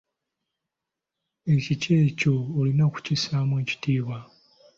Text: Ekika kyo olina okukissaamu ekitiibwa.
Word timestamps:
Ekika 1.53 1.97
kyo 2.19 2.35
olina 2.57 2.83
okukissaamu 2.89 3.53
ekitiibwa. 3.63 4.19